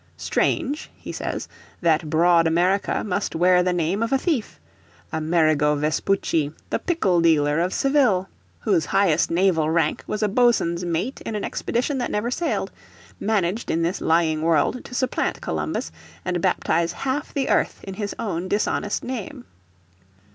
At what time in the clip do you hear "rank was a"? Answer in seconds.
9.69-10.27